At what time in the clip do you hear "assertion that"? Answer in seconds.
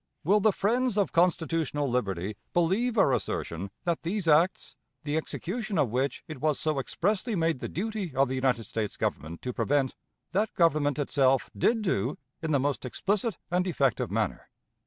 3.13-4.01